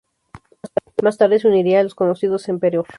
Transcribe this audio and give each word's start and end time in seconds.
Más 1.03 1.19
tarde 1.19 1.37
se 1.37 1.47
uniría 1.47 1.79
a 1.79 1.83
los 1.83 1.93
conocidos 1.93 2.49
Emperor. 2.49 2.87